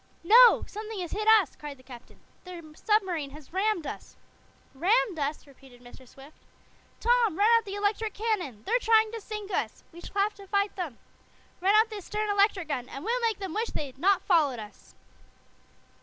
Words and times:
"No. 0.23 0.65
Something 0.67 0.99
has 1.01 1.11
hit 1.11 1.27
us," 1.27 1.55
cried 1.55 1.77
the 1.77 1.83
captain. 1.83 2.21
"Their 2.43 2.63
submarine 2.73 3.29
has 3.37 3.53
rammed 3.53 3.85
us." 3.85 4.15
"Rammed 4.73 5.19
us!" 5.19 5.45
repeated 5.45 5.79
Mr. 5.79 6.07
Swift. 6.07 6.39
"Tom, 6.99 7.37
run 7.37 7.47
out 7.55 7.65
the 7.65 7.75
electric 7.75 8.15
cannon! 8.15 8.63
They're 8.65 8.79
trying 8.79 9.11
to 9.11 9.21
sink 9.21 9.51
us! 9.51 9.83
We'll 9.91 10.01
have 10.15 10.33
to 10.37 10.47
fight 10.47 10.75
them. 10.75 10.97
Run 11.61 11.75
out 11.75 11.91
the 11.91 12.01
stern 12.01 12.31
electric 12.31 12.67
gun 12.69 12.89
and 12.89 13.05
we'll 13.05 13.21
make 13.21 13.37
them 13.37 13.53
wish 13.53 13.69
they'd 13.69 13.99
not 13.99 14.23
followed 14.23 14.57
us." 14.57 14.95